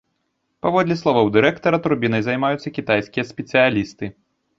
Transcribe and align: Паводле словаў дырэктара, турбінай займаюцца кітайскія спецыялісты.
Паводле 0.65 0.95
словаў 1.01 1.29
дырэктара, 1.35 1.79
турбінай 1.83 2.23
займаюцца 2.29 2.73
кітайскія 2.79 3.27
спецыялісты. 3.31 4.05